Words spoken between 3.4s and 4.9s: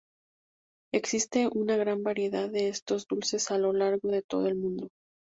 a lo largo de todo el mundo.